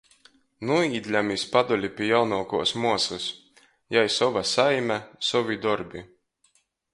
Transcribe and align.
Nūīdļam 0.67 1.27
iz 1.35 1.43
Padoli 1.51 1.91
pi 1.99 2.07
jaunuokuos 2.11 2.71
muosys– 2.85 3.27
jai 3.97 4.07
sova 4.15 4.45
saime, 4.53 4.99
sovi 5.29 5.61
dorbi. 5.69 6.05